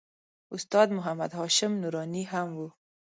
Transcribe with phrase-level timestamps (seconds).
[0.55, 2.59] استاد محمد هاشم نوراني هم و.